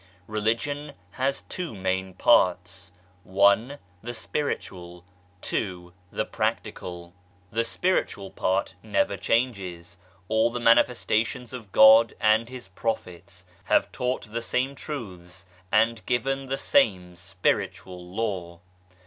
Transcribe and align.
Religion 0.25 0.93
has 1.11 1.43
two 1.43 1.75
main 1.75 2.15
parts: 2.15 2.91
(1) 3.23 3.77
The 4.01 4.15
Spiritual. 4.15 5.05
(2) 5.41 5.93
The 6.11 6.25
Practical. 6.25 7.13
The 7.51 7.63
Spiritual 7.63 8.31
part 8.31 8.73
never 8.81 9.15
changes. 9.15 9.99
All 10.27 10.49
the 10.49 10.59
Manifesta 10.59 11.23
tions 11.23 11.53
of 11.53 11.71
God 11.71 12.15
and 12.19 12.49
His 12.49 12.67
Prophets 12.69 13.45
have 13.65 13.91
taught 13.91 14.31
the 14.33 14.41
same 14.41 14.73
Truths 14.73 15.45
and 15.71 16.03
given 16.07 16.47
the 16.47 16.57
same 16.57 17.15
Spiritual 17.15 18.03
Law. 18.03 18.61